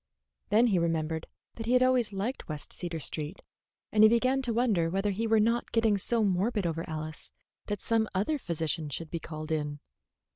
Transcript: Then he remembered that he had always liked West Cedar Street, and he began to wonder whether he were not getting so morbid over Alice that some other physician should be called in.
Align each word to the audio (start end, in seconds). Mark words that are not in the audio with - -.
Then 0.49 0.65
he 0.65 0.79
remembered 0.79 1.27
that 1.53 1.67
he 1.67 1.73
had 1.73 1.83
always 1.83 2.11
liked 2.11 2.49
West 2.49 2.73
Cedar 2.73 2.99
Street, 2.99 3.39
and 3.91 4.01
he 4.01 4.09
began 4.09 4.41
to 4.41 4.51
wonder 4.51 4.89
whether 4.89 5.11
he 5.11 5.27
were 5.27 5.39
not 5.39 5.71
getting 5.71 5.99
so 5.99 6.23
morbid 6.23 6.65
over 6.65 6.83
Alice 6.89 7.29
that 7.67 7.81
some 7.81 8.09
other 8.15 8.39
physician 8.39 8.89
should 8.89 9.11
be 9.11 9.19
called 9.19 9.51
in. 9.51 9.79